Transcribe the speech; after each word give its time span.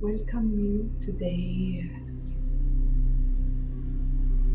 welcome 0.00 0.52
you 0.56 0.88
today, 1.04 1.82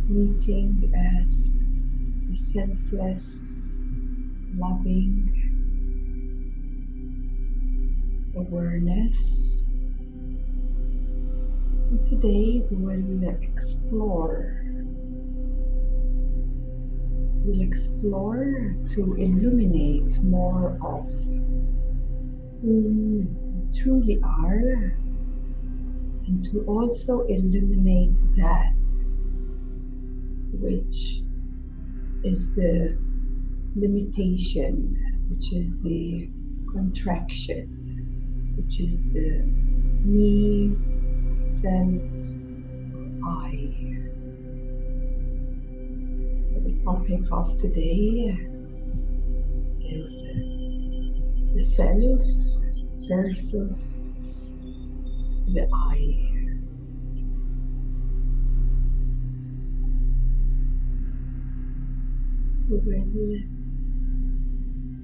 meeting 0.08 0.90
as 1.20 1.58
a 2.32 2.38
selfless, 2.38 3.82
loving 4.56 5.30
awareness. 8.38 9.66
And 11.90 12.06
today 12.06 12.64
we 12.70 12.78
will 12.78 13.28
explore. 13.28 14.64
We'll 17.44 17.68
explore 17.68 18.78
to 18.92 19.16
illuminate 19.16 20.18
more 20.24 20.80
of 20.82 21.06
who 22.62 23.28
we 23.72 23.78
truly 23.78 24.22
are 24.24 25.03
and 26.28 26.46
to 26.46 26.64
also 26.66 27.22
illuminate 27.22 28.16
that 28.38 28.74
which 30.60 31.22
is 32.24 32.54
the 32.56 32.98
limitation, 33.76 34.96
which 35.30 35.52
is 35.54 35.82
the 35.84 36.30
contraction, 36.72 38.54
which 38.56 38.80
is 38.80 39.04
the 39.12 39.42
me, 40.06 40.76
self, 41.44 42.02
I. 43.26 43.74
So 46.50 46.60
the 46.60 46.82
topic 46.84 47.22
of 47.32 47.58
today 47.58 48.38
is 49.82 50.24
the 51.54 51.62
self 51.62 52.20
versus 53.10 54.13
the 55.54 55.68
I. 55.72 56.20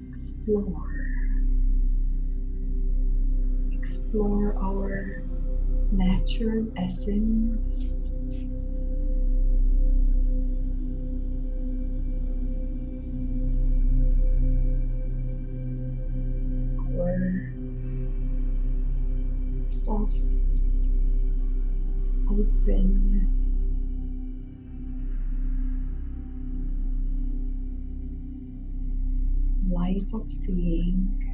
Explore, 0.08 0.90
explore 3.70 4.56
our 4.60 5.22
natural 5.92 6.66
essence. 6.76 8.09
Light 30.30 31.29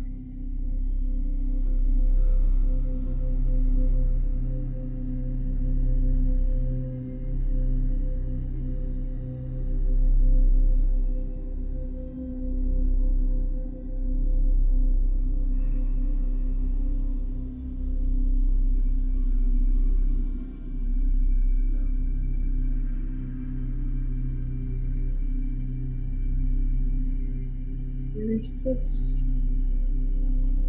versus 28.77 29.23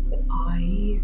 the 0.10 0.26
I. 0.32 1.02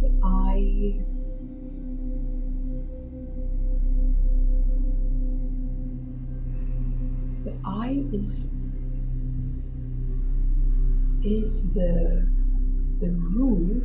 The 0.00 0.10
I. 0.24 1.04
The 7.44 7.54
I 7.64 8.04
is 8.12 8.46
is 11.24 11.72
the 11.72 12.28
the 13.00 13.10
root 13.10 13.84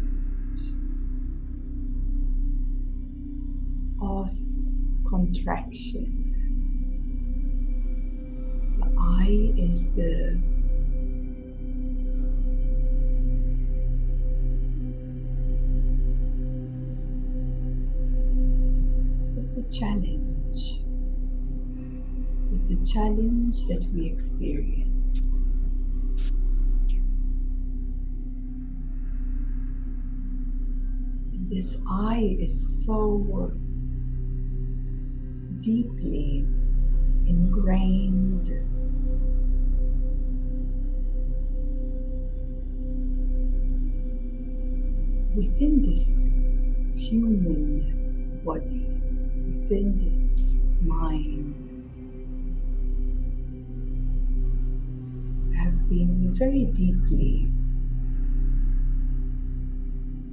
of 4.02 4.32
contraction. 5.10 6.47
I 9.08 9.54
is 9.58 9.84
the 9.96 10.38
is 19.38 19.50
the 19.52 19.64
challenge. 19.72 20.82
Is 22.52 22.64
the 22.68 22.78
challenge 22.86 23.66
that 23.68 23.86
we 23.94 24.08
experience. 24.08 25.54
This 31.50 31.78
I 31.90 32.38
is 32.40 32.86
so 32.86 33.52
deeply 35.62 36.46
ingrained 37.26 38.77
within 45.38 45.84
this 45.84 46.26
human 46.96 48.42
body, 48.44 48.88
within 49.46 50.04
this 50.04 50.52
mind, 50.82 51.54
have 55.56 55.88
been 55.90 56.34
very 56.34 56.66
deeply 56.66 57.48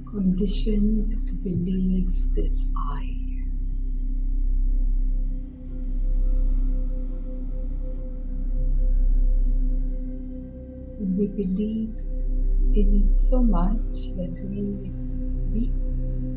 conditioned 0.09 1.11
to 1.27 1.33
believe 1.35 2.09
this 2.33 2.65
I. 2.75 3.11
We 10.97 11.27
believe 11.27 11.93
in 12.73 13.09
it 13.11 13.17
so 13.17 13.41
much 13.41 14.15
that 14.15 14.39
we, 14.49 14.91
we 15.53 15.71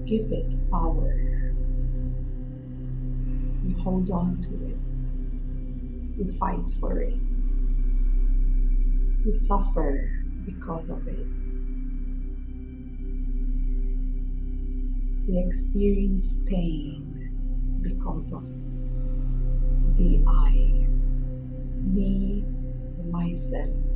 give 0.06 0.30
it 0.32 0.70
power. 0.70 1.14
We 3.64 3.72
hold 3.82 4.10
on 4.10 4.40
to 4.42 4.54
it. 4.66 4.78
We 6.18 6.32
fight 6.36 6.70
for 6.80 7.00
it. 7.00 7.18
We 9.24 9.34
suffer 9.34 10.10
because 10.44 10.90
of 10.90 11.06
it. 11.06 11.26
We 15.28 15.38
experience 15.38 16.34
pain 16.46 17.80
because 17.82 18.32
of 18.32 18.42
the 19.96 20.24
I, 20.26 20.86
me, 21.82 22.44
myself. 23.10 23.87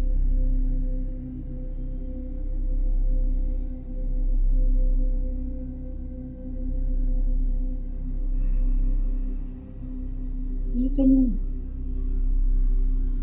Even 10.93 11.39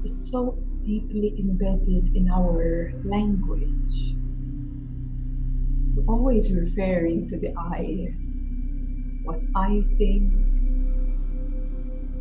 it's 0.04 0.32
so 0.32 0.58
deeply 0.84 1.36
embedded 1.38 2.16
in 2.16 2.30
our 2.32 2.92
language. 3.04 4.16
We're 5.96 6.06
always 6.08 6.52
referring 6.52 7.30
to 7.30 7.38
the 7.38 7.54
I, 7.58 8.14
what 9.24 9.42
I 9.56 9.84
think. 9.98 10.34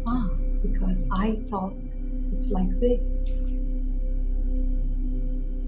Ah, 0.06 0.28
because 0.62 1.04
I 1.12 1.36
thought 1.48 1.76
it's 2.32 2.50
like 2.50 2.68
this. 2.80 3.48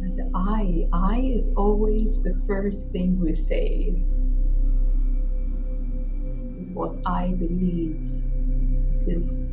And 0.00 0.18
the 0.18 0.30
I, 0.34 0.88
I 0.92 1.20
is 1.20 1.54
always 1.56 2.20
the 2.22 2.34
first 2.46 2.90
thing 2.90 3.18
we 3.20 3.34
say. 3.34 3.94
This 6.42 6.56
is 6.56 6.72
what 6.72 6.96
I 7.06 7.28
believe. 7.28 7.98
This 8.90 9.06
is 9.06 9.44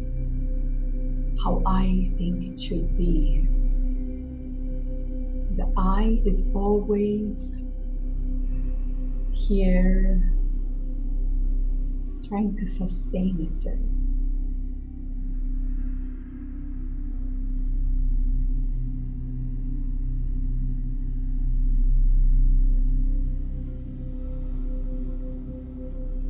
how 1.47 1.63
I 1.65 2.09
think 2.17 2.43
it 2.43 2.59
should 2.59 2.97
be. 2.97 3.47
The 5.55 5.71
I 5.77 6.21
is 6.25 6.43
always 6.53 7.63
here 9.31 10.33
trying 12.27 12.53
to 12.57 12.67
sustain 12.67 13.49
itself. 13.49 13.79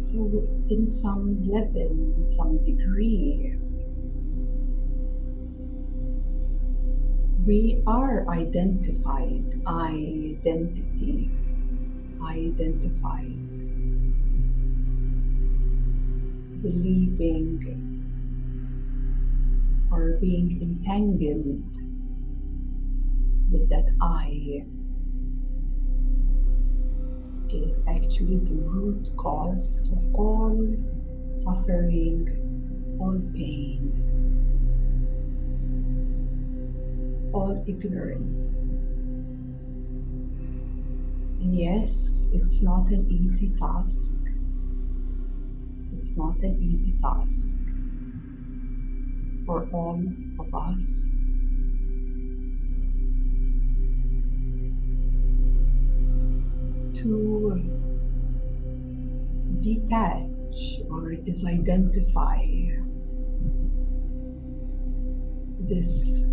So, 0.03 0.47
in 0.69 0.87
some 0.87 1.49
level, 1.49 2.13
in 2.17 2.23
some 2.23 2.63
degree, 2.63 3.55
we 7.47 7.81
are 7.87 8.27
identified, 8.27 9.45
identity, 9.65 11.31
identified, 12.21 13.47
believing 16.61 17.63
or 19.93 20.17
being 20.19 20.59
entangled 20.61 21.63
with 23.49 23.69
that 23.69 23.95
I 24.01 24.65
is 27.53 27.79
actually 27.87 28.39
the 28.39 28.55
root 28.55 29.09
cause 29.15 29.89
of 29.93 30.13
all 30.15 30.75
suffering, 31.29 32.27
all 32.99 33.21
pain, 33.33 34.06
all 37.33 37.63
ignorance. 37.67 38.87
And 41.39 41.53
yes, 41.53 42.23
it's 42.33 42.61
not 42.61 42.87
an 42.87 43.09
easy 43.11 43.49
task. 43.59 44.11
It's 45.97 46.15
not 46.17 46.37
an 46.39 46.61
easy 46.61 46.93
task 47.01 47.55
for 49.45 49.67
all 49.71 50.03
of 50.39 50.53
us. 50.53 51.15
To 56.95 57.61
detach 59.61 60.81
or 60.89 61.15
disidentify 61.25 62.67
this 65.59 66.27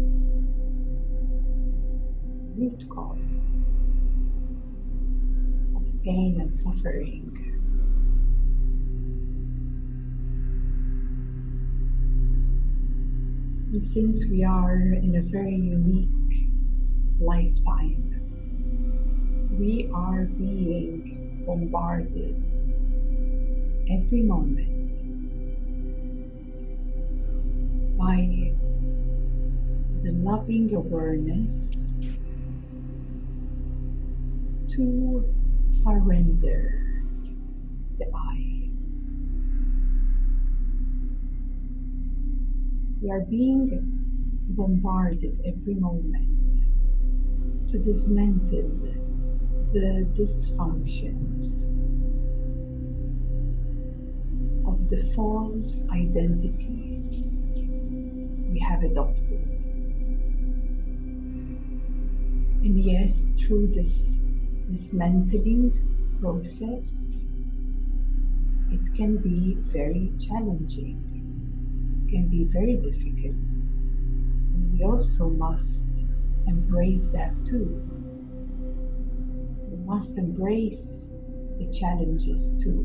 root 2.57 2.89
cause 2.89 3.51
of 5.77 5.83
pain 6.05 6.39
and 6.41 6.55
suffering. 6.55 7.31
And 13.73 13.85
since 13.85 14.25
we 14.27 14.45
are 14.45 14.77
in 14.77 15.17
a 15.17 15.23
very 15.23 15.57
unique 15.57 16.51
lifetime, 17.21 18.15
we 19.59 19.91
are 19.93 20.25
being 20.25 21.43
bombarded 21.47 22.37
every 23.91 24.23
moment 24.23 24.75
by 27.99 28.53
the 30.05 30.13
loving 30.13 30.73
awareness 30.75 31.84
to 34.75 35.25
surrender 35.85 36.83
the 37.97 38.07
I. 38.13 38.71
We 43.01 43.11
are 43.11 43.21
being 43.21 43.71
bombarded 44.49 45.41
every 45.47 45.75
moment 45.75 46.59
to 47.71 47.79
dismantle 47.79 48.71
the 49.73 50.09
dysfunctions 50.17 51.79
of 54.67 54.89
the 54.89 55.05
false 55.15 55.87
identities 55.91 57.39
we 58.51 58.59
have 58.59 58.83
adopted. 58.83 59.41
And 62.65 62.81
yes, 62.81 63.29
through 63.37 63.69
this 63.69 64.24
dismantling 64.69 65.73
process, 66.21 67.11
it 68.71 68.95
can 68.95 69.19
be 69.19 69.55
very 69.73 70.13
challenging, 70.19 70.99
it 72.07 72.11
can 72.11 72.29
be 72.29 72.45
very 72.45 72.77
difficult. 72.77 73.37
And 74.55 74.73
we 74.73 74.85
also 74.85 75.31
must 75.31 75.85
embrace 76.47 77.09
that 77.09 77.33
too. 77.45 77.83
We 79.69 79.77
must 79.85 80.19
embrace 80.19 81.11
the 81.59 81.67
challenges 81.71 82.57
too. 82.63 82.83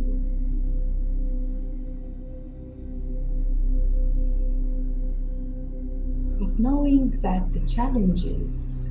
But 6.40 6.60
knowing 6.60 7.20
that 7.22 7.52
the 7.54 7.60
challenges 7.66 8.90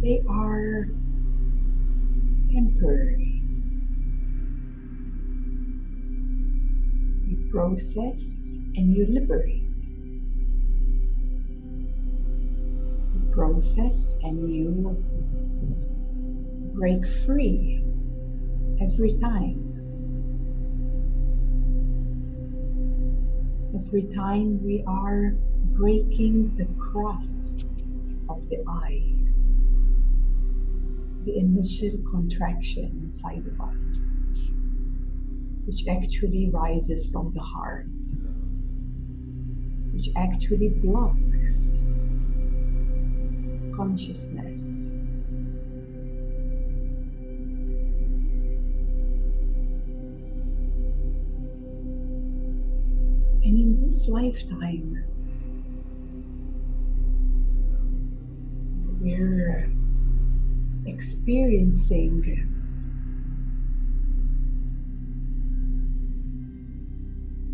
they 0.00 0.22
are 0.28 0.88
temporary. 2.52 3.42
You 7.28 7.48
process 7.50 8.58
and 8.76 8.96
you 8.96 9.06
liberate. 9.06 9.62
You 13.14 13.30
process 13.32 14.16
and 14.22 14.52
you 14.52 14.96
break 16.74 17.06
free 17.24 17.84
every 18.80 19.16
time. 19.20 19.66
Every 23.74 24.02
time 24.14 24.64
we 24.64 24.82
are 24.86 25.34
breaking 25.72 26.56
the 26.56 26.66
crust 26.78 27.86
of 28.28 28.48
the 28.48 28.64
I 28.68 29.10
the 31.24 31.36
initial 31.36 31.98
contraction 32.10 32.90
inside 33.04 33.46
of 33.46 33.60
us, 33.60 34.12
which 35.66 35.86
actually 35.88 36.50
rises 36.50 37.06
from 37.06 37.32
the 37.34 37.40
heart, 37.40 37.86
which 39.92 40.08
actually 40.16 40.68
blocks 40.68 41.82
consciousness. 43.76 44.88
And 53.42 53.58
in 53.58 53.80
this 53.84 54.08
lifetime, 54.08 55.04
we're 59.00 59.70
experiencing 60.86 62.24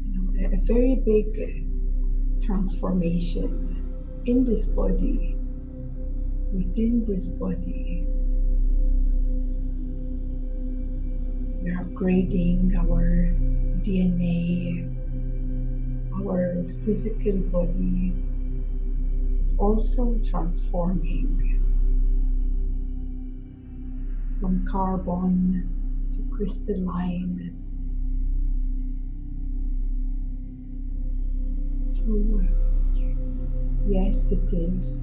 you 0.05 0.13
know, 0.15 0.57
a 0.57 0.61
very 0.63 0.97
big 0.97 1.67
transformation 2.43 4.23
in 4.27 4.45
this 4.45 4.67
body, 4.67 5.37
within 6.53 7.05
this 7.07 7.29
body. 7.29 8.07
We're 11.63 11.79
upgrading 11.83 12.77
our 12.77 13.33
DNA, 13.83 14.87
our 16.15 16.65
physical 16.85 17.39
body 17.51 18.13
is 19.41 19.55
also 19.59 20.19
transforming 20.25 21.66
from 24.41 24.65
carbon 24.67 25.71
to 26.15 26.37
crystalline 26.37 27.53
yes 33.89 34.31
it 34.31 34.53
is 34.53 35.03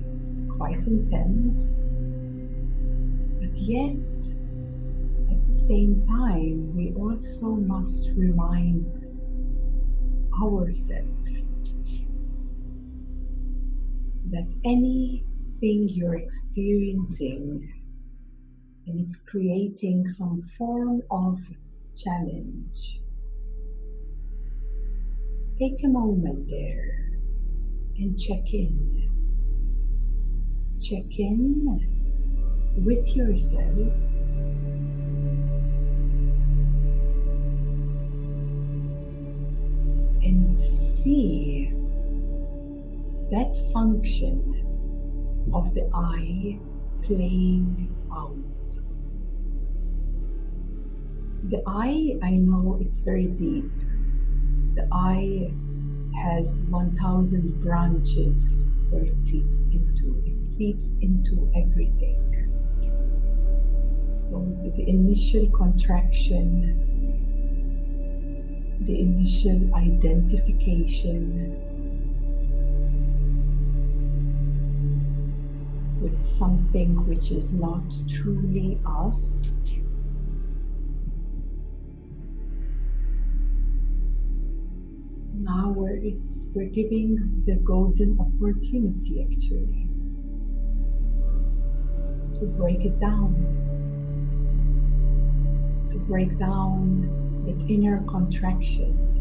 quite 0.58 0.80
intense 0.88 2.00
but 3.40 3.56
yet 3.58 3.96
at 5.32 5.48
the 5.48 5.58
same 5.58 6.02
time 6.06 6.74
we 6.76 6.94
also 6.94 7.56
must 7.56 8.12
remind 8.16 8.86
ourselves 10.42 11.80
that 14.32 14.48
anything 14.64 15.90
you're 15.90 16.16
experiencing 16.16 17.83
and 18.88 19.00
it's 19.00 19.16
creating 19.16 20.08
some 20.08 20.42
form 20.58 21.02
of 21.10 21.40
challenge. 21.96 23.00
Take 25.58 25.84
a 25.84 25.88
moment 25.88 26.50
there 26.50 27.12
and 27.98 28.20
check 28.20 28.54
in. 28.54 29.10
Check 30.82 31.18
in 31.18 31.80
with 32.78 33.16
yourself. 33.16 33.94
And 40.24 40.60
see 40.60 41.72
that 43.32 43.56
function 43.72 44.60
of 45.54 45.74
the 45.74 45.90
I 45.94 46.60
playing 47.04 47.94
out. 48.12 48.34
The 51.50 51.62
I, 51.68 52.18
I 52.24 52.32
know 52.32 52.78
it's 52.82 53.00
very 53.00 53.28
deep. 53.28 53.72
The 54.76 54.88
I 54.92 55.52
has 56.16 56.60
1000 56.70 57.62
branches 57.62 58.66
where 58.90 59.04
it 59.04 59.20
seeps 59.20 59.70
into. 59.70 60.24
It 60.26 60.42
seeps 60.42 60.96
into 61.02 61.52
everything. 61.56 62.20
So 64.20 64.40
the 64.76 64.88
initial 64.88 65.48
contraction, 65.50 66.80
the 68.86 69.00
initial 69.00 69.76
identification 69.76 71.73
with 76.04 76.22
something 76.22 77.08
which 77.08 77.32
is 77.32 77.54
not 77.54 77.82
truly 78.10 78.78
us. 78.86 79.58
Now 85.34 85.74
we're 85.76 85.96
it's 85.96 86.48
we're 86.54 86.66
giving 86.66 87.44
the 87.46 87.56
golden 87.56 88.20
opportunity 88.20 89.24
actually 89.24 89.88
to 92.40 92.46
break 92.58 92.84
it 92.84 93.00
down. 93.00 93.32
To 95.92 95.98
break 96.00 96.38
down 96.38 97.46
the 97.46 97.74
inner 97.74 98.04
contraction 98.10 99.13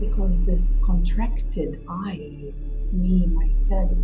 because 0.00 0.44
this 0.44 0.76
contracted 0.84 1.84
I, 1.88 2.52
me, 2.92 3.26
myself, 3.26 3.96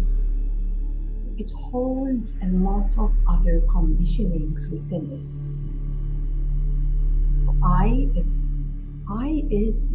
it 1.39 1.53
holds 1.53 2.37
a 2.43 2.49
lot 2.49 2.97
of 2.99 3.13
other 3.29 3.61
conditionings 3.61 4.71
within 4.71 5.13
it. 5.13 5.49
I 7.63 8.09
is 8.17 8.47
I 9.11 9.45
is 9.51 9.95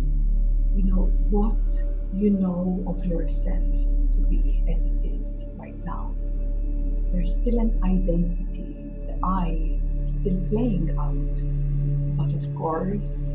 you 0.76 0.84
know 0.84 1.12
what 1.30 1.84
you 2.14 2.30
know 2.30 2.84
of 2.88 3.06
yourself 3.06 3.64
to 4.12 4.18
be 4.30 4.64
as 4.70 4.86
it 4.86 5.06
is 5.06 5.46
right 5.56 5.78
now. 5.86 6.16
There's 7.12 7.34
still 7.34 7.60
an 7.60 7.80
identity, 7.84 8.76
the 9.06 9.20
I 9.24 9.80
still 10.04 10.40
playing 10.50 10.96
out. 10.98 11.38
But 12.18 12.34
of 12.34 12.56
course, 12.56 13.34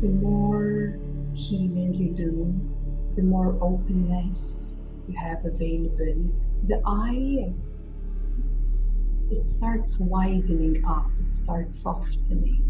the 0.00 0.08
more 0.08 0.98
healing 1.34 1.92
you 1.92 2.10
do, 2.14 2.54
the 3.16 3.22
more 3.22 3.58
openness 3.60 4.76
you 5.06 5.14
have 5.14 5.44
available, 5.44 6.32
the 6.68 6.80
I, 6.86 7.52
it 9.30 9.46
starts 9.46 9.98
widening 9.98 10.82
up, 10.86 11.10
it 11.26 11.30
starts 11.30 11.82
softening. 11.82 12.66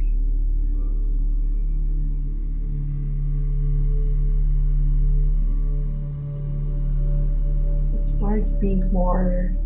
It 7.94 8.06
starts 8.08 8.52
being 8.52 8.92
more 8.92 9.56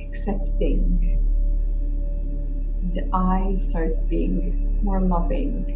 accepting. 0.00 1.20
The 2.92 3.08
I 3.12 3.56
starts 3.60 4.00
being 4.00 4.82
more 4.82 5.00
loving. 5.00 5.73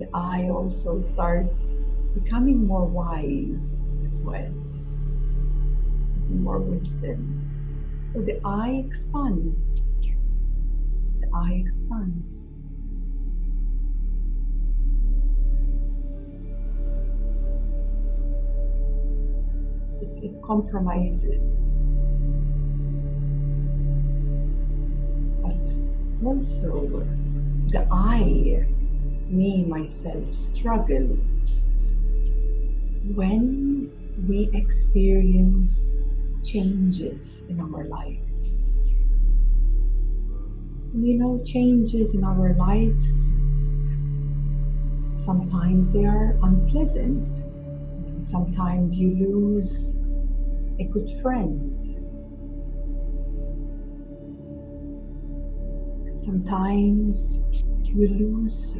The 0.00 0.08
I 0.12 0.48
also 0.48 1.02
starts 1.02 1.74
becoming 2.14 2.66
more 2.66 2.86
wise 2.86 3.82
as 4.04 4.18
well 4.18 4.50
more 6.30 6.58
wisdom. 6.58 7.36
So 8.14 8.22
the 8.22 8.40
I 8.44 8.84
expands. 8.86 9.90
The 11.20 11.28
I 11.34 11.62
expands. 11.64 12.48
It, 20.02 20.34
it 20.34 20.42
compromises. 20.42 21.78
But 25.42 26.26
also, 26.26 27.06
the 27.68 27.86
I, 27.90 28.66
me, 29.30 29.64
myself, 29.64 30.34
struggles 30.34 31.96
when 33.14 33.90
we 34.28 34.50
experience 34.52 36.04
changes 36.44 37.44
in 37.48 37.60
our 37.60 37.84
lives. 37.84 38.90
You 40.92 41.18
know, 41.18 41.40
changes 41.44 42.14
in 42.14 42.24
our 42.24 42.54
lives, 42.54 43.32
sometimes 45.16 45.92
they 45.92 46.04
are 46.04 46.36
unpleasant. 46.42 47.42
Sometimes 48.24 48.98
you 48.98 49.14
lose 49.14 49.96
a 50.80 50.84
good 50.84 51.08
friend. 51.22 51.76
Sometimes 56.18 57.44
you 57.84 58.08
lose 58.08 58.76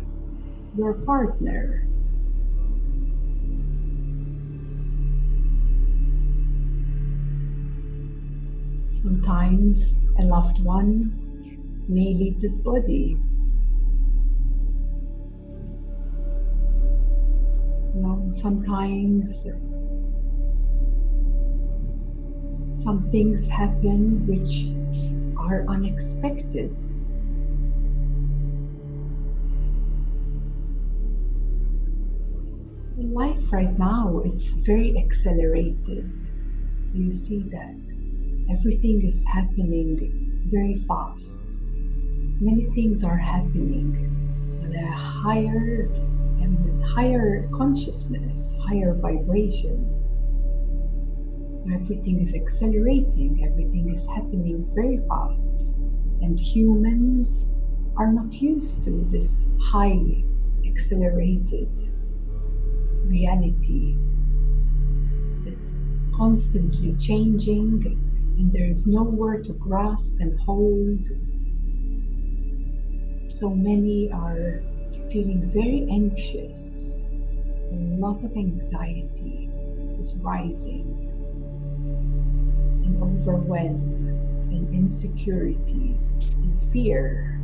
your 0.80 0.94
partner 0.94 1.86
Sometimes 9.00 9.94
a 10.18 10.22
loved 10.22 10.62
one 10.62 11.16
may 11.88 12.12
leave 12.12 12.38
this 12.38 12.56
body. 12.56 13.16
You 17.94 18.00
know, 18.02 18.30
sometimes 18.34 19.46
some 22.74 23.08
things 23.10 23.46
happen 23.48 24.26
which 24.26 24.68
are 25.38 25.64
unexpected. 25.66 26.76
Life 33.00 33.50
right 33.50 33.78
now, 33.78 34.20
it's 34.26 34.50
very 34.50 34.98
accelerated. 34.98 36.12
You 36.92 37.14
see 37.14 37.44
that 37.50 37.80
everything 38.50 39.06
is 39.06 39.24
happening 39.24 40.44
very 40.50 40.84
fast. 40.86 41.40
Many 42.42 42.66
things 42.66 43.02
are 43.02 43.16
happening 43.16 43.96
on 44.62 44.74
a 44.74 44.92
higher 44.92 45.88
and 46.42 46.84
higher 46.84 47.48
consciousness, 47.54 48.54
higher 48.68 48.92
vibration. 48.92 49.78
Everything 51.72 52.20
is 52.20 52.34
accelerating, 52.34 53.48
everything 53.50 53.90
is 53.90 54.06
happening 54.08 54.70
very 54.74 55.00
fast. 55.08 55.54
And 56.20 56.38
humans 56.38 57.48
are 57.96 58.12
not 58.12 58.34
used 58.42 58.84
to 58.84 59.08
this 59.10 59.48
high 59.58 60.22
accelerated 60.66 61.89
reality. 63.10 63.96
It's 65.44 65.82
constantly 66.14 66.94
changing 66.94 67.84
and 68.38 68.52
there 68.52 68.68
is 68.70 68.86
nowhere 68.86 69.42
to 69.42 69.52
grasp 69.54 70.20
and 70.20 70.38
hold. 70.40 71.08
So 73.32 73.50
many 73.50 74.10
are 74.12 74.62
feeling 75.10 75.50
very 75.52 75.86
anxious. 75.90 77.02
A 77.72 77.74
lot 77.98 78.22
of 78.24 78.36
anxiety 78.36 79.50
is 79.98 80.14
rising, 80.16 80.86
and 82.84 83.02
overwhelm, 83.02 84.08
and 84.50 84.74
insecurities, 84.74 86.34
and 86.38 86.72
fear. 86.72 87.39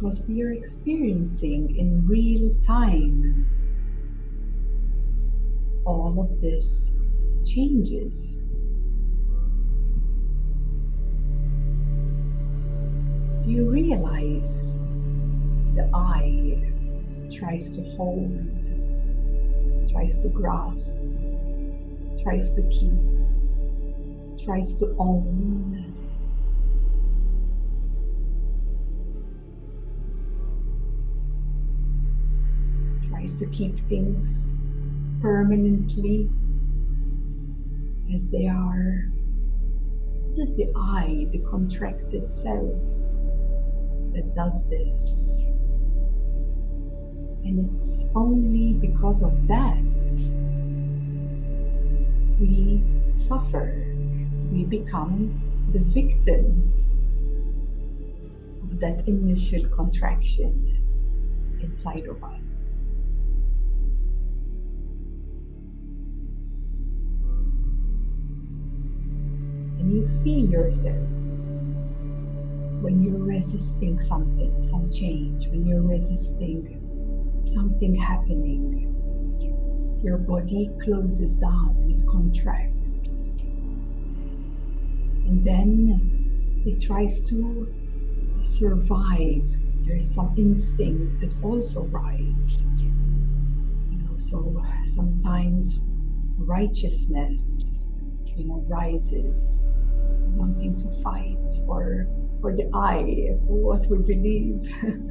Because 0.00 0.22
we 0.22 0.42
are 0.42 0.52
experiencing 0.52 1.76
in 1.76 2.06
real 2.08 2.50
time 2.66 3.46
all 5.84 6.18
of 6.18 6.40
this 6.40 6.94
changes. 7.44 8.38
Do 13.44 13.50
you 13.50 13.68
realize 13.68 14.78
the 15.74 15.90
I 15.92 16.62
tries 17.30 17.68
to 17.68 17.82
hold, 17.94 18.32
tries 19.90 20.16
to 20.22 20.28
grasp, 20.30 21.04
tries 22.22 22.52
to 22.52 22.62
keep, 22.70 22.96
tries 24.42 24.74
to 24.76 24.96
own? 24.98 25.89
Tries 33.20 33.34
to 33.34 33.46
keep 33.48 33.78
things 33.80 34.50
permanently 35.20 36.30
as 38.14 38.26
they 38.30 38.46
are. 38.46 39.10
This 40.24 40.38
is 40.38 40.56
the 40.56 40.72
I, 40.74 41.26
the 41.30 41.40
contracted 41.40 42.32
self, 42.32 42.72
that 44.14 44.34
does 44.34 44.62
this. 44.70 45.38
And 47.44 47.70
it's 47.74 48.06
only 48.14 48.72
because 48.72 49.20
of 49.20 49.46
that 49.48 49.82
we 52.40 52.82
suffer. 53.16 53.84
We 54.50 54.64
become 54.64 55.42
the 55.72 55.80
victim 55.80 56.72
of 58.62 58.80
that 58.80 59.06
initial 59.06 59.68
contraction 59.68 60.78
inside 61.60 62.06
of 62.06 62.24
us. 62.24 62.69
You 69.90 70.08
feel 70.22 70.48
yourself 70.50 71.08
when 72.80 73.02
you're 73.02 73.22
resisting 73.22 74.00
something, 74.00 74.62
some 74.62 74.90
change, 74.90 75.48
when 75.48 75.66
you're 75.66 75.82
resisting 75.82 76.80
something 77.46 77.94
happening, 77.94 78.86
your 80.02 80.16
body 80.16 80.70
closes 80.82 81.34
down, 81.34 81.76
it 81.90 82.06
contracts. 82.06 83.36
And 85.26 85.44
then 85.44 86.62
it 86.64 86.80
tries 86.80 87.20
to 87.28 87.68
survive. 88.40 89.44
There's 89.86 90.14
some 90.14 90.34
instincts 90.38 91.20
that 91.20 91.34
also 91.42 91.84
rise. 91.86 92.64
You 92.78 93.98
know, 93.98 94.16
so 94.16 94.64
sometimes 94.86 95.80
righteousness, 96.38 97.86
you 98.24 98.44
know, 98.44 98.64
rises 98.66 99.58
wanting 100.36 100.76
to 100.76 100.90
fight 101.02 101.38
for 101.66 102.06
for 102.40 102.54
the 102.54 102.68
I, 102.72 103.36
for 103.46 103.76
what 103.76 103.86
we 103.88 103.98
believe. 103.98 104.62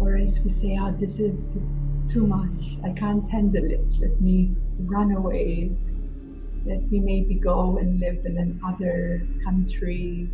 or 0.00 0.16
else 0.16 0.40
we 0.40 0.50
say, 0.50 0.76
ah, 0.80 0.90
this 0.90 1.20
is 1.20 1.56
too 2.08 2.26
much. 2.26 2.78
I 2.84 2.90
can't 2.98 3.28
handle 3.30 3.64
it. 3.64 4.00
Let 4.00 4.20
me 4.20 4.56
run 4.80 5.12
away. 5.12 5.70
Let 6.66 6.90
me 6.90 6.98
maybe 6.98 7.36
go 7.36 7.78
and 7.78 8.00
live 8.00 8.26
in 8.26 8.36
another 8.36 9.26
country. 9.44 10.28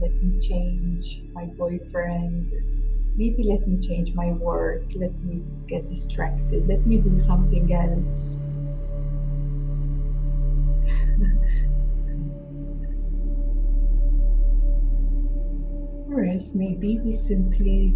Let 0.00 0.22
me 0.22 0.38
change 0.38 1.22
my 1.32 1.46
boyfriend 1.46 2.52
maybe 3.16 3.42
let 3.42 3.66
me 3.68 3.78
change 3.78 4.14
my 4.14 4.32
work, 4.32 4.82
let 4.94 5.12
me 5.22 5.42
get 5.68 5.86
distracted, 5.88 6.66
let 6.66 6.86
me 6.86 6.96
do 6.98 7.18
something 7.18 7.70
else. 7.72 8.48
or 16.10 16.24
else 16.24 16.54
maybe 16.54 16.98
we 17.00 17.12
simply 17.12 17.94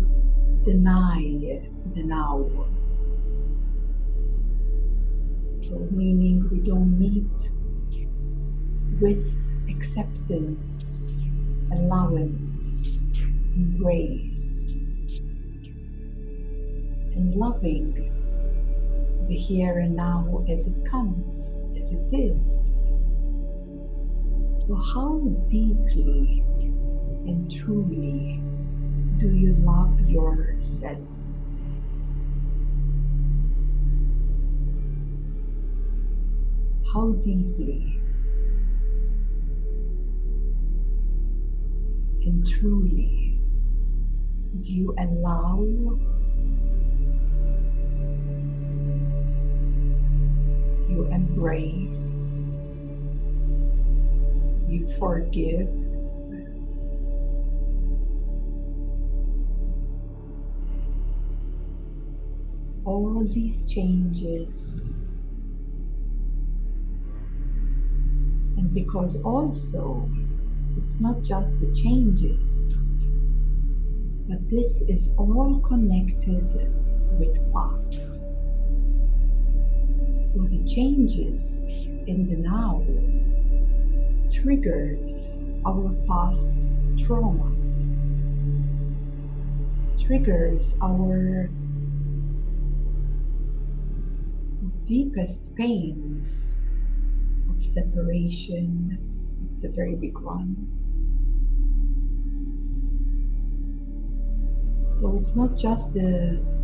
deny 0.65 1.61
the 1.95 2.03
now. 2.03 2.51
So, 5.63 5.79
meaning 5.91 6.47
we 6.51 6.59
don't 6.59 6.99
meet 6.99 7.51
with 9.01 9.25
acceptance, 9.69 11.23
allowance, 11.73 13.09
embrace 13.55 14.56
and 17.17 17.35
loving 17.35 18.13
the 19.27 19.35
here 19.35 19.79
and 19.79 19.97
now 19.97 20.45
as 20.49 20.67
it 20.67 20.85
comes, 20.85 21.65
as 21.77 21.91
it 21.91 22.13
is. 22.13 22.79
So, 24.67 24.75
how 24.75 25.19
deeply 25.49 26.45
and 27.27 27.51
truly 27.51 28.41
do 29.19 29.29
you 29.35 29.55
love 29.61 29.99
yourself? 30.09 30.99
How 36.93 37.13
deeply 37.13 38.01
and 42.23 42.47
truly 42.47 43.41
do 44.63 44.73
you 44.73 44.95
allow 44.99 45.99
embrace, 51.37 52.51
you 54.69 54.89
forgive. 54.99 55.69
All 62.87 63.25
these 63.25 63.71
changes, 63.71 64.95
and 68.57 68.73
because 68.73 69.21
also 69.23 70.09
it's 70.79 71.01
not 71.01 71.23
just 71.23 71.61
the 71.61 71.71
changes, 71.75 72.91
but 74.27 74.39
this 74.49 74.81
is 74.89 75.13
all 75.19 75.61
connected 75.61 76.49
with 77.19 77.39
past. 77.53 78.21
So 80.37 80.43
the 80.43 80.63
changes 80.69 81.61
in 82.07 82.29
the 82.29 82.37
now 82.37 82.85
triggers 84.31 85.47
our 85.65 85.95
past 86.07 86.53
traumas, 86.97 88.05
triggers 89.99 90.77
our 90.83 91.49
deepest 94.85 95.57
pains 95.57 96.61
of 97.49 97.65
separation. 97.65 98.99
It's 99.47 99.65
a 99.65 99.71
very 99.71 99.95
big 99.97 100.19
one. 100.19 100.55
So 105.01 105.17
it's 105.17 105.35
not 105.35 105.57
just 105.57 105.95
the 105.95 106.56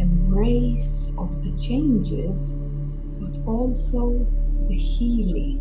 embrace 0.00 1.12
of 1.18 1.42
the 1.42 1.52
changes, 1.60 2.58
but 3.20 3.38
also 3.46 4.26
the 4.68 4.76
healing. 4.76 5.60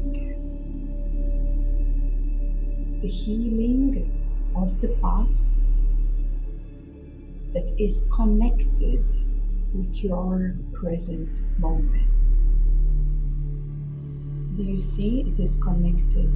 The 3.01 3.07
healing 3.07 4.11
of 4.55 4.79
the 4.81 4.89
past 5.01 5.61
that 7.53 7.75
is 7.77 8.03
connected 8.11 9.03
with 9.73 10.03
your 10.03 10.55
present 10.73 11.43
moment. 11.59 12.07
Do 14.55 14.63
you 14.63 14.79
see 14.79 15.21
it 15.21 15.39
is 15.39 15.55
connected? 15.55 16.31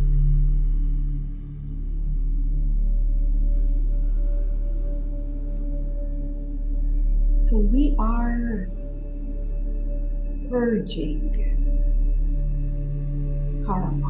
So 7.54 7.60
we 7.60 7.96
are 8.00 8.68
purging 10.50 11.22
karma 13.64 14.08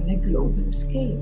on 0.00 0.08
a 0.08 0.16
global 0.16 0.72
scale. 0.72 1.20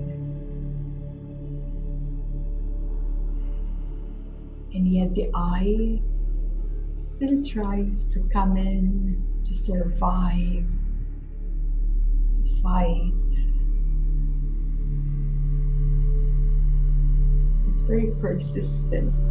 And 4.73 4.87
yet 4.87 5.17
the 5.17 5.29
I 5.35 6.01
still 7.13 7.43
tries 7.43 8.05
to 8.13 8.21
come 8.33 8.57
in 8.57 9.21
to 9.47 9.57
survive, 9.57 10.65
to 12.37 12.63
fight. 12.63 13.33
It's 17.69 17.83
very 17.83 18.13
persistent. 18.21 19.30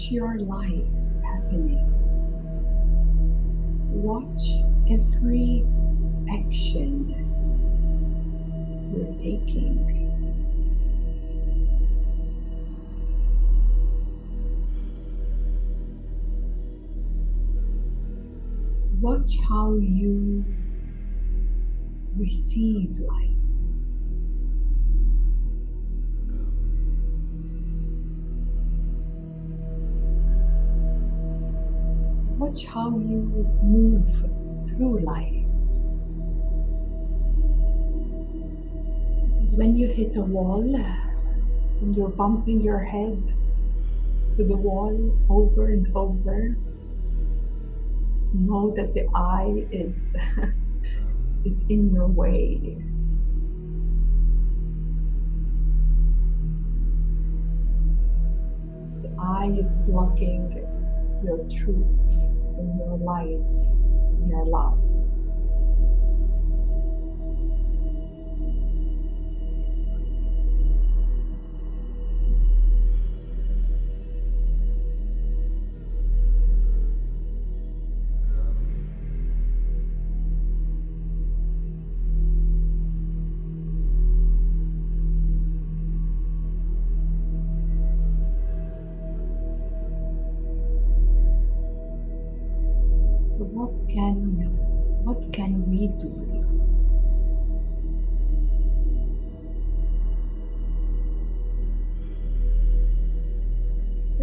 Watch 0.00 0.12
your 0.12 0.38
life 0.38 0.88
happening. 1.22 1.86
Watch 3.92 4.62
every 4.90 5.64
action 6.32 7.10
you're 8.94 9.18
taking. 9.18 9.76
Watch 19.00 19.38
how 19.48 19.74
you 19.74 20.44
receive 22.16 22.98
life. 23.00 23.39
Watch 32.40 32.64
how 32.64 32.88
you 32.88 33.20
move 33.62 34.06
through 34.66 35.00
life. 35.00 35.44
Because 39.34 39.54
when 39.56 39.76
you 39.76 39.88
hit 39.88 40.16
a 40.16 40.22
wall, 40.22 40.62
when 40.62 41.92
you're 41.92 42.08
bumping 42.08 42.62
your 42.62 42.78
head 42.78 43.22
to 44.38 44.44
the 44.44 44.56
wall 44.56 45.14
over 45.28 45.66
and 45.66 45.94
over, 45.94 46.56
know 48.32 48.72
that 48.74 48.94
the 48.94 49.06
I 49.14 49.66
is 49.70 50.08
is 51.44 51.66
in 51.68 51.92
your 51.92 52.06
way. 52.06 52.78
The 59.02 59.14
I 59.20 59.50
is 59.60 59.76
blocking 59.86 60.66
your 61.22 61.38
truth 61.50 62.29
and 62.60 62.78
your 62.78 62.98
light, 62.98 63.40
your 64.28 64.44
love. 64.46 64.89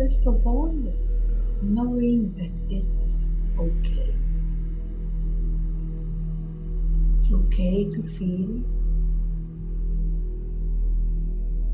First 0.08 0.26
of 0.26 0.48
all, 0.48 0.74
knowing 1.62 2.32
that 2.38 2.74
it's 2.74 3.28
okay. 3.60 4.16
It's 7.18 7.30
okay 7.34 7.92
to 7.92 8.04
feel. 8.16 8.64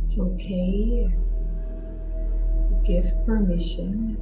It's 0.02 0.17
okay 0.17 1.13
to 2.63 2.74
give 2.84 3.06
permission. 3.28 4.17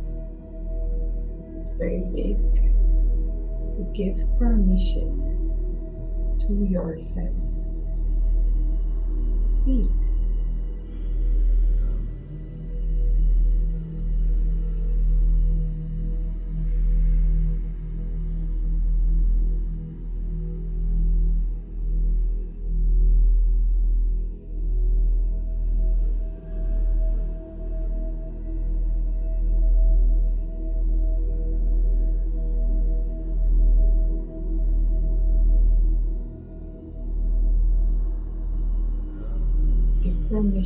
It's 1.55 1.69
very 1.77 2.03
big 2.13 2.37
to 3.77 3.91
give 3.93 4.17
permission 4.37 5.07
to 6.41 6.65
yourself 6.69 7.33
to 9.39 9.63
feel. 9.63 10.00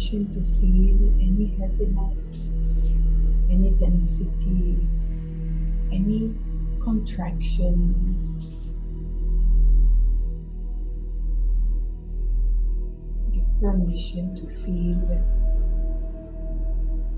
Permission 0.05 0.29
to 0.29 0.41
feel 0.61 0.99
any 1.19 1.47
heaviness, 1.57 2.89
any 3.49 3.71
density, 3.71 4.77
any 5.91 6.31
contractions. 6.79 8.67
Give 13.33 13.43
permission 13.59 14.35
to 14.35 14.47
feel 14.63 15.01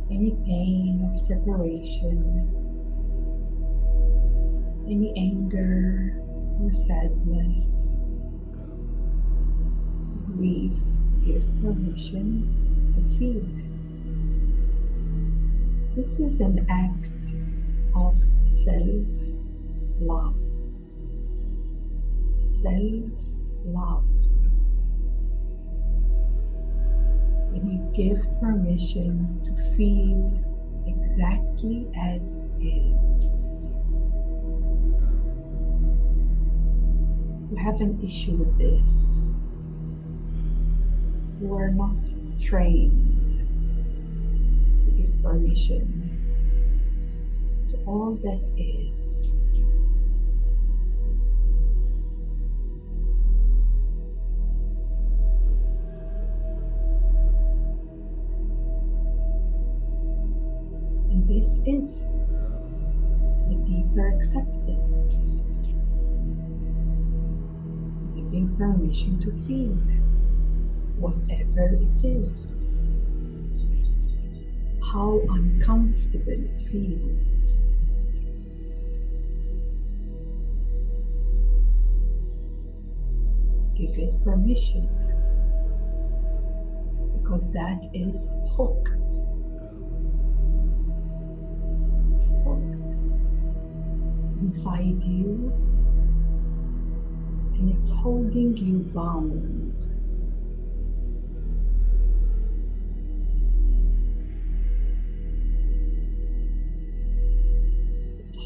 any 0.09 0.31
pain 0.45 1.09
of 1.11 1.19
separation, 1.19 2.47
any 4.87 5.13
anger 5.17 6.23
or 6.61 6.71
sadness, 6.71 8.05
grief 10.25 10.71
give 11.25 11.43
permission 11.61 12.66
feel. 13.17 13.43
This 15.95 16.19
is 16.19 16.39
an 16.39 16.65
act 16.69 17.33
of 17.95 18.15
self 18.43 19.05
love. 19.99 20.35
Self 22.39 23.11
love. 23.65 24.05
When 27.51 27.65
you 27.65 27.91
give 27.95 28.21
permission 28.39 29.41
to 29.43 29.55
feel 29.75 30.43
exactly 30.87 31.87
as 31.99 32.45
is. 32.61 33.71
You 37.49 37.55
have 37.57 37.81
an 37.81 37.99
issue 38.03 38.35
with 38.35 38.57
this 38.57 39.17
you 41.39 41.53
are 41.53 41.69
not 41.69 42.09
trained 42.39 43.31
to 44.85 44.91
give 44.91 45.23
permission 45.23 45.85
to 47.69 47.77
all 47.85 48.15
that 48.23 48.41
is. 48.57 49.47
And 61.09 61.27
this 61.27 61.59
is 61.65 62.05
the 63.49 63.55
deeper 63.65 64.07
acceptance, 64.15 65.61
giving 68.15 68.55
permission 68.57 69.19
to 69.21 69.31
feel 69.45 69.96
whatever 70.99 71.73
it 71.73 72.03
is, 72.03 72.65
how 74.81 75.21
uncomfortable 75.29 76.31
it 76.31 76.57
feels. 76.69 77.75
Give 83.75 83.97
it 83.97 84.23
permission 84.23 84.87
because 87.13 87.51
that 87.51 87.89
is 87.93 88.35
hooked. 88.55 89.21
Hooked 92.43 92.93
inside 94.41 95.03
you 95.03 95.51
and 97.55 97.69
it's 97.75 97.89
holding 97.89 98.55
you 98.57 98.79
bound. 98.93 99.96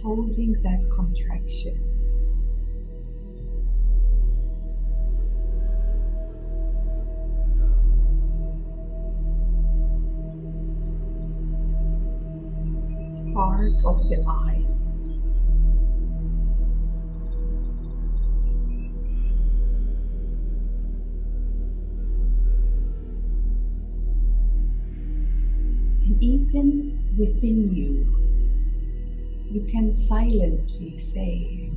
Holding 0.02 0.54
that 0.64 0.80
contraction. 0.96 1.78
It's 13.08 13.20
part 13.34 13.84
of 13.86 14.10
the 14.10 14.24
I. 14.28 14.66
And 26.04 26.24
even 26.24 27.16
within 27.18 27.76
you, 27.76 28.31
you 29.52 29.62
can 29.70 29.94
silently 29.94 30.98
say, 30.98 31.70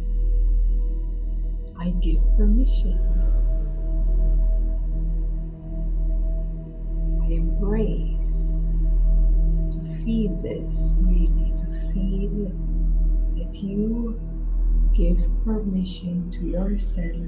I 1.77 1.91
give 2.01 2.21
permission. 2.37 3.01
I 7.21 7.27
embrace 7.33 8.87
to 9.73 10.05
feel 10.05 10.37
this 10.37 10.93
really, 11.01 11.53
to 11.59 11.67
feel 11.93 12.53
that 13.35 13.61
you 13.61 14.21
give 14.95 15.19
permission 15.45 16.31
to 16.31 16.47
yourself 16.47 17.27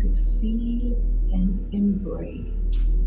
to 0.00 0.40
feel 0.40 0.96
and 1.30 1.74
embrace. 1.74 3.03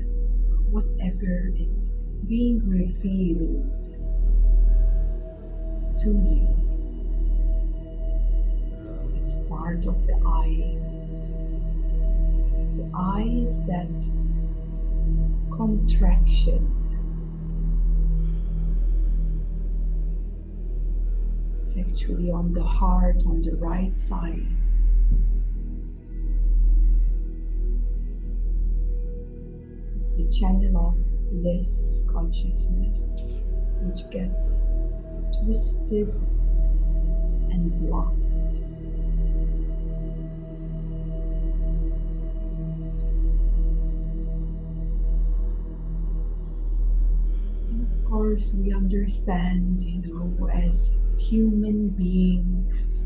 whatever 0.72 1.52
is 1.60 1.94
being 2.28 2.62
revealed 2.68 3.84
to 6.00 6.10
you 6.10 6.63
part 9.58 9.86
of 9.86 9.96
the 10.08 10.14
I. 10.26 10.48
The 12.76 12.90
I 12.94 13.22
is 13.44 13.60
that 13.68 13.96
contraction. 15.56 16.62
It's 21.60 21.78
actually 21.78 22.32
on 22.32 22.52
the 22.54 22.64
heart, 22.64 23.24
on 23.28 23.42
the 23.42 23.56
right 23.58 23.96
side. 23.96 24.48
It's 30.00 30.10
the 30.18 30.28
channel 30.32 30.88
of 30.88 31.32
bliss 31.32 32.04
consciousness, 32.12 33.42
which 33.84 34.10
gets 34.10 34.58
twisted 35.44 36.10
and 37.52 37.72
blocked. 37.88 38.73
Course, 48.34 48.52
we 48.56 48.74
understand, 48.74 49.84
you 49.84 50.02
know, 50.12 50.50
as 50.50 50.96
human 51.20 51.90
beings, 51.90 53.04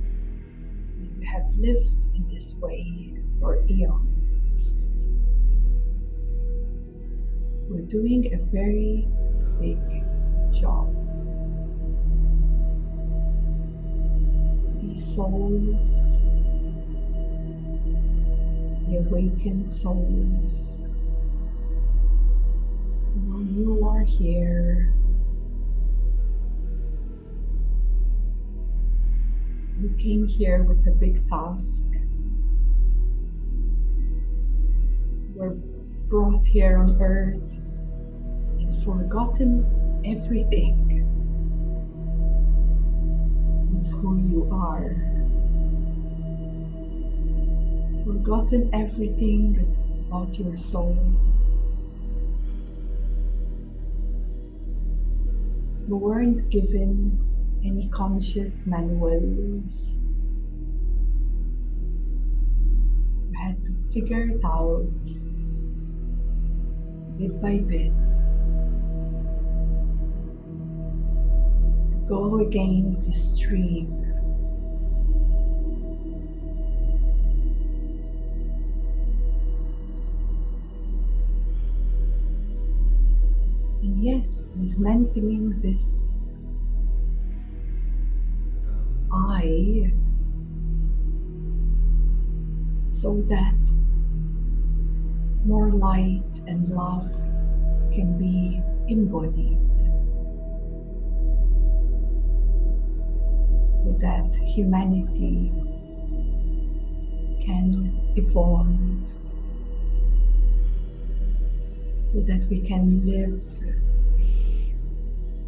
we 0.97 1.25
have 1.25 1.43
lived 1.57 2.07
in 2.15 2.25
this 2.29 2.55
way 2.61 3.13
for 3.37 3.61
eons. 3.69 5.03
We're 7.69 7.81
doing 7.81 8.33
a 8.33 8.37
very 8.53 9.05
big 9.59 9.77
job. 10.53 10.95
These 14.79 15.13
souls, 15.13 16.23
the 18.87 18.97
awakened 18.99 19.73
souls, 19.73 20.77
when 23.27 23.53
you 23.57 23.85
are 23.85 24.05
here, 24.05 24.93
you 29.79 29.89
came 29.99 30.27
here 30.27 30.63
with 30.63 30.87
a 30.87 30.91
big 30.91 31.27
task. 31.29 31.83
Were 35.35 35.51
brought 36.09 36.45
here 36.47 36.77
on 36.77 36.99
earth 36.99 37.59
and 38.59 38.83
forgotten 38.83 40.01
everything 40.03 41.03
of 43.77 43.91
who 43.99 44.17
you 44.17 44.49
are. 44.51 44.95
Forgotten 48.03 48.69
everything 48.73 49.75
about 50.07 50.39
your 50.39 50.57
soul. 50.57 50.97
You 55.87 55.95
weren't 55.97 56.49
given 56.49 57.26
any 57.67 57.89
conscious 57.89 58.65
manuals. 58.65 59.97
You 63.29 63.33
had 63.37 63.61
to 63.65 63.71
figure 63.93 64.23
it 64.23 64.43
out 64.45 64.87
bit 67.17 67.41
by 67.41 67.57
bit 67.57 67.91
to 71.89 71.95
go 72.07 72.39
against 72.39 73.07
the 73.07 73.13
stream. 73.13 73.91
And 83.81 84.01
yes, 84.01 84.49
dismantling 84.57 85.59
this 85.61 86.17
I 89.11 89.91
so 92.85 93.21
that 93.27 93.53
more 95.45 95.71
light 95.71 96.41
and 96.47 96.67
love 96.69 97.09
can 97.93 98.17
be 98.17 98.61
embodied. 98.91 99.59
So 103.75 103.95
that 104.01 104.33
humanity 104.43 105.51
can 107.45 108.01
evolve. 108.15 108.67
So 112.07 112.21
that 112.21 112.45
we 112.49 112.61
can 112.61 113.05
live 113.05 113.41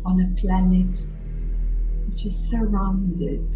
on 0.05 0.21
a 0.21 0.39
planet 0.39 1.03
which 2.19 2.33
is 2.33 2.49
surrounded 2.49 3.55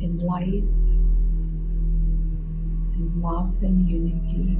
in 0.00 0.16
light 0.18 0.84
and 2.96 3.22
love 3.22 3.62
and 3.62 3.88
unity. 3.88 4.58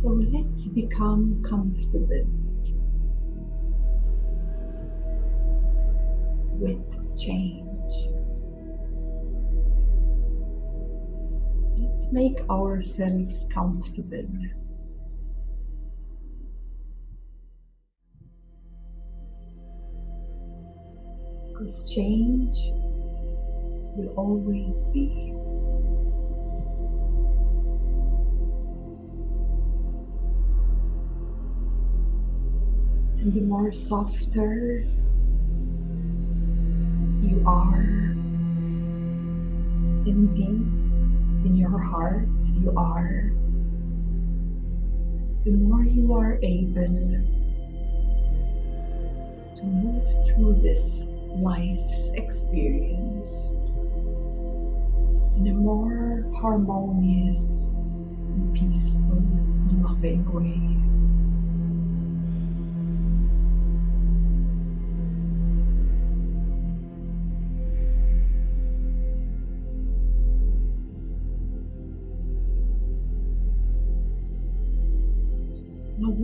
So 0.00 0.08
let's 0.08 0.66
become 0.66 1.42
comfortable 1.46 2.24
with 6.58 7.18
change. 7.18 8.08
Let's 11.76 12.10
make 12.12 12.40
ourselves 12.48 13.46
comfortable. 13.52 14.24
Because 21.48 21.92
change 21.94 22.56
will 23.96 24.14
always 24.16 24.82
be. 24.94 25.34
The 33.32 33.40
more 33.40 33.70
softer 33.70 34.84
you 37.20 37.42
are 37.46 37.82
in 40.04 40.26
deep 40.34 41.46
in 41.46 41.54
your 41.54 41.78
heart, 41.78 42.28
you 42.60 42.72
are, 42.76 43.30
the 45.44 45.52
more 45.52 45.84
you 45.84 46.12
are 46.12 46.40
able 46.42 46.90
to 49.56 49.64
move 49.64 50.26
through 50.26 50.54
this 50.60 51.04
life's 51.28 52.08
experience 52.14 53.50
in 55.36 55.46
a 55.46 55.54
more 55.54 56.26
harmonious 56.34 57.74
and 57.74 58.54
peaceful, 58.54 59.22
loving 59.80 60.24
way. 60.32 60.89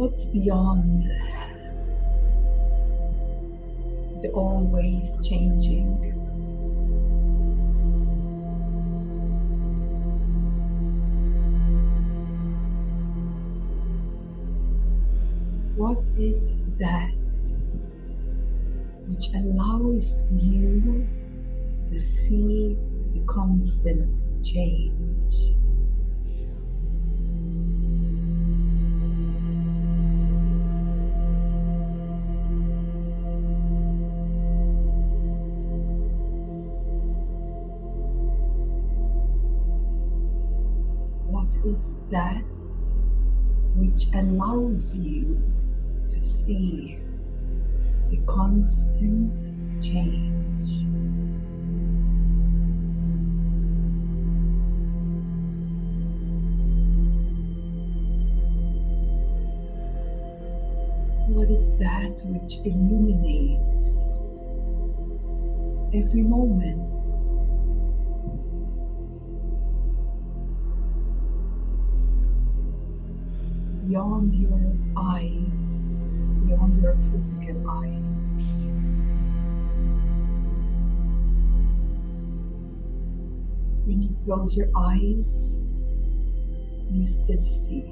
What's 0.07 0.25
beyond 0.27 1.03
the 4.23 4.31
always 4.31 5.13
changing? 5.29 5.97
What 15.75 15.99
is 16.17 16.53
that 16.79 17.11
which 19.09 19.27
allows 19.35 20.23
you 20.31 21.05
to 21.87 21.99
see 21.99 22.77
the 23.13 23.25
constant 23.27 24.45
change? 24.45 25.57
That 42.11 42.43
which 43.77 44.07
allows 44.15 44.95
you 44.95 45.43
to 46.09 46.25
see 46.25 46.99
the 48.11 48.17
constant 48.27 49.83
change? 49.83 50.87
What 61.29 61.51
is 61.51 61.69
that 61.79 62.23
which 62.25 62.59
illuminates 62.65 64.23
every 65.93 66.23
moment? 66.23 66.96
Beyond 74.17 74.35
your 74.35 74.73
eyes, 74.97 75.93
beyond 76.47 76.83
your 76.83 76.97
physical 77.13 77.71
eyes. 77.71 78.41
When 83.85 84.01
you 84.01 84.17
close 84.25 84.57
your 84.57 84.71
eyes, 84.75 85.59
you 86.91 87.05
still 87.05 87.45
see. 87.45 87.83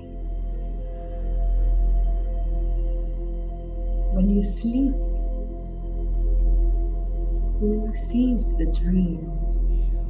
When 4.15 4.31
you 4.31 4.43
sleep, 4.43 4.95
who 7.61 7.93
sees 7.95 8.57
the 8.57 8.65
dreams? 8.73 10.04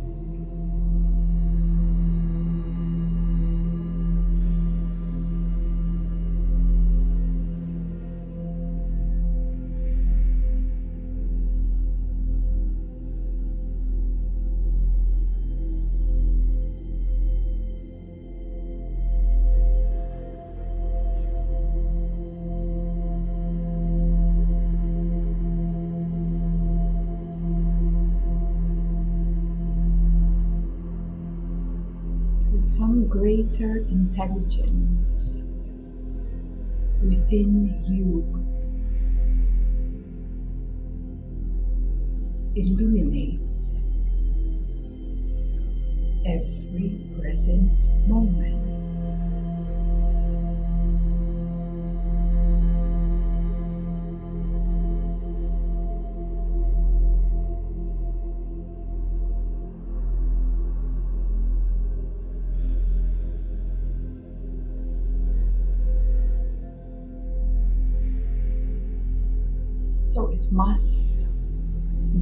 Must 70.54 71.26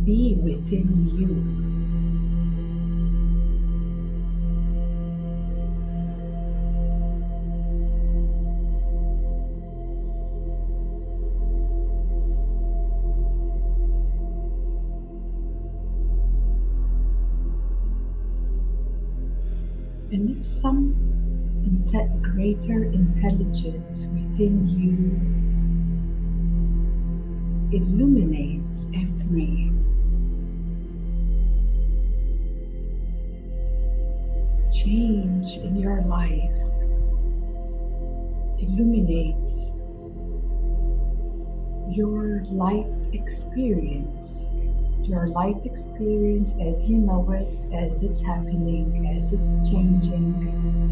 be 0.05 0.35
within 0.41 1.07
you. 1.18 1.62
And 20.11 20.30
if 20.30 20.45
some 20.45 20.95
inte- 21.64 22.22
greater 22.22 22.85
intelligence 22.85 24.07
within 24.14 24.66
life 42.83 43.14
experience, 43.14 44.49
your 45.03 45.28
life 45.28 45.64
experience 45.64 46.55
as 46.61 46.85
you 46.89 46.99
know 46.99 47.30
it, 47.30 47.74
as 47.74 48.03
it's 48.03 48.20
happening, 48.20 49.07
as 49.18 49.33
it's 49.33 49.68
changing. 49.68 50.83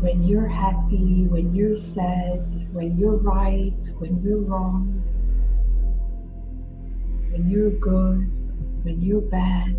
when 0.00 0.24
you're 0.24 0.48
happy, 0.48 1.26
when 1.28 1.54
you're 1.54 1.76
sad, 1.76 2.40
when 2.72 2.96
you're 2.96 3.18
right, 3.18 3.76
when 3.98 4.18
you're 4.22 4.38
wrong, 4.38 4.86
when 7.30 7.50
you're 7.50 7.70
good, 7.70 8.26
when 8.82 9.00
you're 9.02 9.20
bad. 9.20 9.76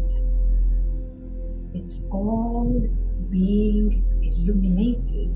It's 1.73 2.01
all 2.11 2.87
being 3.31 4.03
illuminated. 4.21 5.33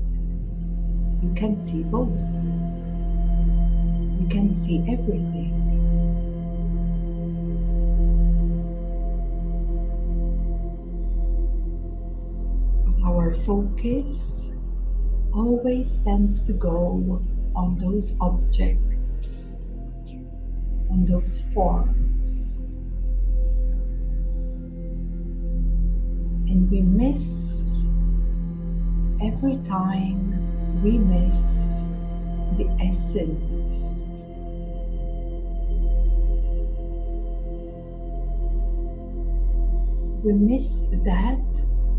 You 1.20 1.34
can 1.34 1.58
see 1.58 1.82
both. 1.82 2.65
You 4.20 4.26
can 4.28 4.50
see 4.50 4.78
everything. 4.88 5.52
Our 13.04 13.34
focus 13.34 14.50
always 15.34 15.98
tends 15.98 16.40
to 16.46 16.52
go 16.52 17.22
on 17.54 17.78
those 17.78 18.16
objects, 18.20 19.76
on 20.90 21.04
those 21.06 21.40
forms. 21.52 22.66
And 26.48 26.70
we 26.70 26.80
miss 26.80 27.90
every 29.22 29.56
time 29.68 30.82
we 30.82 30.98
miss 30.98 31.82
the 32.56 32.66
essence. 32.80 33.65
We 40.26 40.32
miss 40.32 40.82
that 41.04 41.38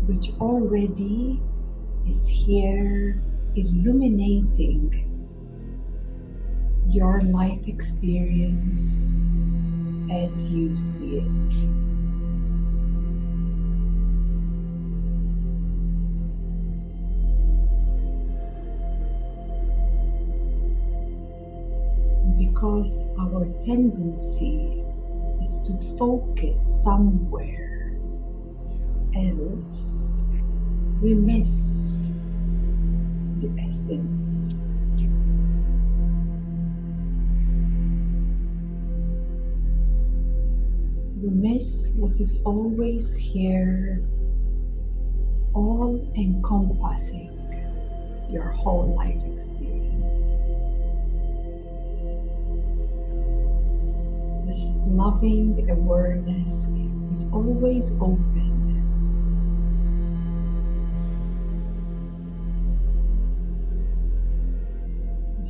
which 0.06 0.32
already 0.38 1.40
is 2.06 2.28
here 2.28 3.18
illuminating 3.56 4.92
your 6.90 7.22
life 7.22 7.66
experience 7.66 9.22
as 10.12 10.46
you 10.50 10.76
see 10.76 11.24
it. 11.24 11.54
Because 22.36 23.08
our 23.18 23.46
tendency 23.64 24.84
is 25.40 25.56
to 25.64 25.78
focus 25.96 26.60
somewhere 26.84 27.67
else, 29.18 30.24
we 31.02 31.14
miss 31.14 32.12
the 33.40 33.50
essence. 33.60 34.62
We 41.20 41.30
miss 41.30 41.90
what 41.96 42.20
is 42.20 42.40
always 42.44 43.16
here, 43.16 44.04
all 45.54 46.00
encompassing 46.16 47.34
your 48.30 48.48
whole 48.50 48.94
life 48.94 49.20
experience. 49.34 50.30
This 54.46 54.70
loving 54.86 55.68
awareness 55.70 56.68
is 57.10 57.24
always 57.32 57.92
open 58.00 58.57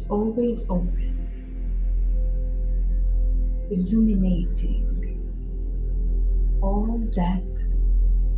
always 0.08 0.64
open, 0.70 1.14
illuminating 3.70 4.84
all 6.62 6.98
that 7.14 7.44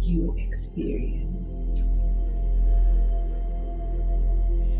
you 0.00 0.34
experience. 0.38 1.90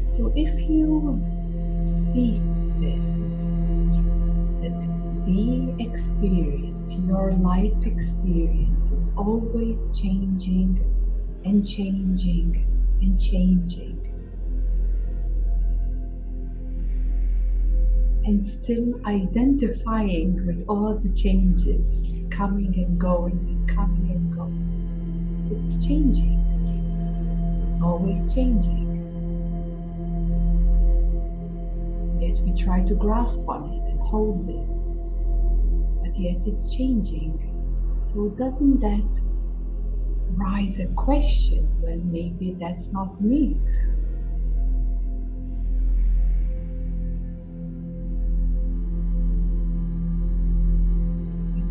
So 0.09 0.33
if 0.37 0.53
you 0.69 1.25
see 1.89 2.43
this, 2.81 3.49
that 4.61 4.79
the 5.27 5.75
experience, 5.79 6.95
your 6.95 7.33
life 7.33 7.87
experience 7.87 8.91
is 8.91 9.09
always 9.17 9.89
changing 9.99 10.79
and 11.45 11.67
changing 11.67 12.67
and 13.01 13.19
changing. 13.19 14.00
And 18.25 18.47
still 18.47 19.01
identifying 19.07 20.47
with 20.47 20.65
all 20.69 20.99
the 20.99 21.09
changes 21.15 22.07
coming 22.31 22.75
and 22.77 22.99
going 22.99 23.33
and 23.33 23.69
coming 23.77 24.11
and 24.11 24.37
going. 24.37 24.71
It's 25.51 25.87
changing. 25.87 26.39
It's 27.67 27.81
always 27.81 28.33
changing. 28.35 28.89
Yet 32.21 32.39
we 32.41 32.53
try 32.55 32.83
to 32.85 32.95
grasp 32.95 33.49
on 33.49 33.71
it 33.73 33.85
and 33.91 34.01
hold 34.01 34.49
it. 34.49 36.03
But 36.03 36.19
yet 36.21 36.37
it's 36.47 36.75
changing. 36.75 37.47
So 38.13 38.29
doesn't 38.31 38.81
that 38.81 39.21
rise 40.37 40.79
a 40.79 40.87
question? 40.89 41.69
Well, 41.81 41.97
maybe 41.97 42.57
that's 42.61 42.89
not 42.89 43.21
me. 43.21 43.57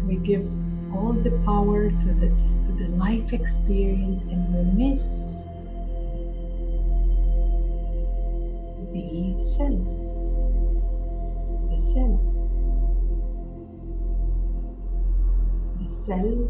We 0.10 0.18
give 0.18 0.44
all 0.92 1.14
the 1.14 1.32
power 1.46 1.92
to 1.92 2.08
the 2.22 2.30
to 2.66 2.72
the 2.80 2.90
life 2.98 3.32
experience 3.32 4.24
and 4.24 4.42
we 4.56 4.64
miss 4.86 5.54
the 8.92 9.38
self 9.40 9.86
the 11.70 11.78
self 11.78 12.22
the 15.80 15.90
self. 15.90 16.50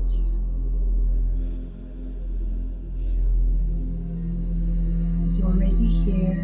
Is 5.26 5.42
already 5.44 5.88
here 6.06 6.40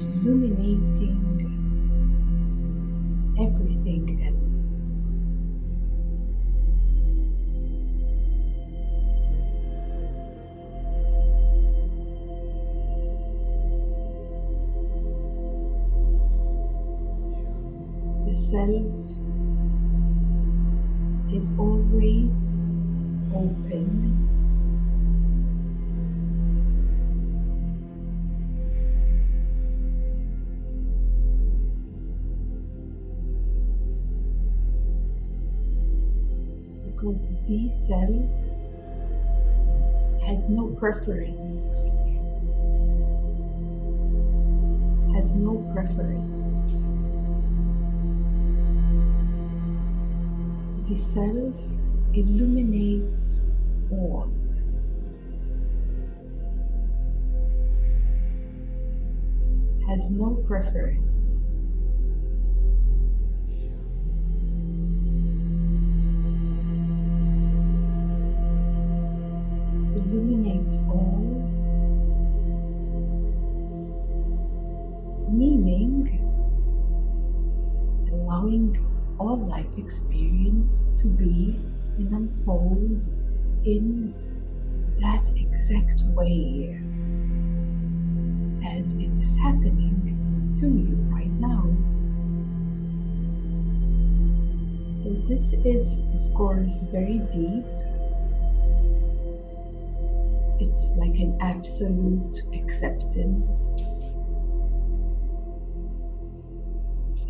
illuminating 0.00 1.27
because 37.18 37.30
the 37.48 37.68
self 37.68 38.24
has 40.22 40.48
no 40.48 40.68
preference 40.78 41.96
has 45.14 45.34
no 45.34 45.58
preference 45.72 46.82
the 50.88 50.98
self 50.98 51.54
illuminates 52.14 53.42
all. 53.90 54.30
Has 59.88 60.10
no 60.10 60.34
preference. 60.46 61.47
This 95.38 95.52
is, 95.64 96.08
of 96.14 96.34
course, 96.34 96.82
very 96.90 97.18
deep. 97.30 97.64
It's 100.58 100.90
like 100.96 101.14
an 101.20 101.38
absolute 101.40 102.42
acceptance. 102.52 104.02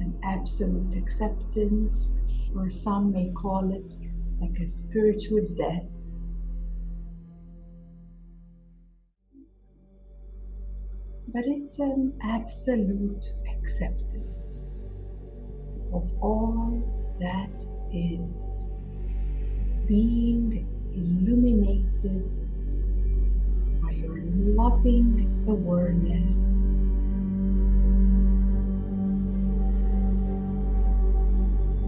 An 0.00 0.18
absolute 0.24 0.96
acceptance, 0.96 2.12
or 2.56 2.70
some 2.70 3.12
may 3.12 3.30
call 3.32 3.74
it 3.74 3.92
like 4.40 4.58
a 4.58 4.66
spiritual 4.66 5.46
death. 5.58 5.84
But 11.30 11.44
it's 11.44 11.78
an 11.78 12.18
absolute 12.22 13.26
acceptance 13.54 14.82
of 15.92 16.08
all 16.22 16.98
that 17.20 17.67
is 17.92 18.68
being 19.86 20.66
illuminated 20.94 22.28
by 23.82 23.90
your 23.92 24.18
loving 24.54 25.44
awareness. 25.48 26.58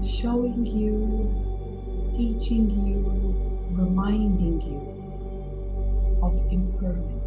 Showing 0.03 0.64
you, 0.66 1.28
teaching 2.16 2.70
you, 2.86 3.76
reminding 3.76 4.61
you 4.62 4.80
of 6.22 6.34
impermanence. 6.51 7.20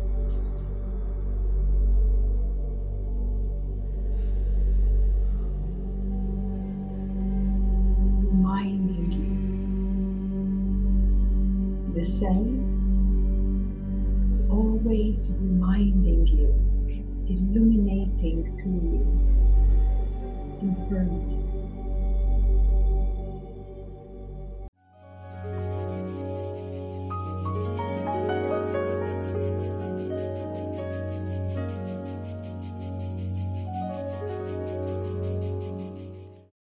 Is 14.32 14.42
always 14.50 15.30
reminding 15.32 16.26
you, 16.28 16.54
illuminating 17.28 18.56
to 18.56 18.70
you 18.70 19.04
and 20.62 20.78
impermanence. 20.78 21.43